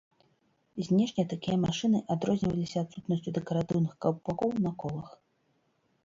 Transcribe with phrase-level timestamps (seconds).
[0.85, 5.13] Знешне такія машыны адрозніваліся адсутнасцю дэкаратыўных каўпакоў на колах.